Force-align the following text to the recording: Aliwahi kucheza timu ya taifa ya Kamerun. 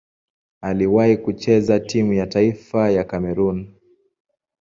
Aliwahi 0.61 1.17
kucheza 1.17 1.79
timu 1.79 2.13
ya 2.13 2.27
taifa 2.27 2.91
ya 2.91 3.03
Kamerun. 3.03 3.73